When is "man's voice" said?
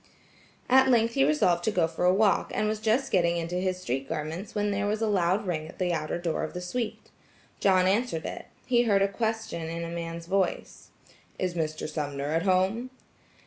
9.93-10.87